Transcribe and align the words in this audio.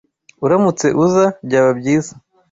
Uramutse 0.45 0.87
uza, 1.03 1.25
byaba 1.47 1.71
byiza. 1.79 2.13